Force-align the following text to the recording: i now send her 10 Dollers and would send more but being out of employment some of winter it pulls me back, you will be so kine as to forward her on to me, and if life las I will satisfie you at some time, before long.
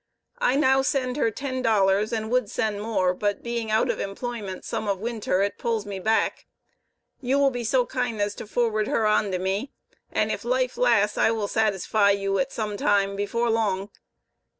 i 0.39 0.55
now 0.55 0.81
send 0.81 1.15
her 1.15 1.29
10 1.29 1.61
Dollers 1.61 2.11
and 2.11 2.31
would 2.31 2.49
send 2.49 2.81
more 2.81 3.13
but 3.13 3.43
being 3.43 3.69
out 3.69 3.87
of 3.91 3.99
employment 3.99 4.65
some 4.65 4.87
of 4.87 4.97
winter 4.97 5.43
it 5.43 5.59
pulls 5.59 5.85
me 5.85 5.99
back, 5.99 6.47
you 7.19 7.37
will 7.37 7.51
be 7.51 7.63
so 7.63 7.85
kine 7.85 8.19
as 8.19 8.33
to 8.33 8.47
forward 8.47 8.87
her 8.87 9.05
on 9.05 9.29
to 9.29 9.37
me, 9.37 9.71
and 10.11 10.31
if 10.31 10.43
life 10.43 10.75
las 10.75 11.19
I 11.19 11.29
will 11.29 11.47
satisfie 11.47 12.13
you 12.13 12.39
at 12.39 12.51
some 12.51 12.77
time, 12.77 13.15
before 13.15 13.51
long. 13.51 13.91